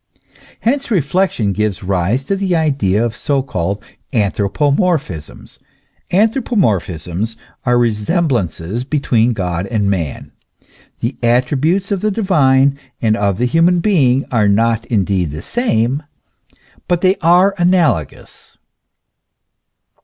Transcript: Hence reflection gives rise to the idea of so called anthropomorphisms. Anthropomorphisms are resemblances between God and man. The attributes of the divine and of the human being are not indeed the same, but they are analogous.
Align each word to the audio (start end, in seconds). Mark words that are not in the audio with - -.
Hence 0.61 0.89
reflection 0.89 1.53
gives 1.53 1.83
rise 1.83 2.25
to 2.25 2.35
the 2.35 2.55
idea 2.55 3.05
of 3.05 3.15
so 3.15 3.43
called 3.43 3.83
anthropomorphisms. 4.11 5.59
Anthropomorphisms 6.11 7.35
are 7.67 7.77
resemblances 7.77 8.83
between 8.83 9.33
God 9.33 9.67
and 9.67 9.91
man. 9.91 10.31
The 11.01 11.17
attributes 11.21 11.91
of 11.91 12.01
the 12.01 12.09
divine 12.09 12.79
and 12.99 13.15
of 13.15 13.37
the 13.37 13.45
human 13.45 13.79
being 13.79 14.25
are 14.31 14.47
not 14.47 14.87
indeed 14.87 15.29
the 15.29 15.43
same, 15.43 16.01
but 16.87 17.01
they 17.01 17.17
are 17.17 17.53
analogous. 17.59 18.57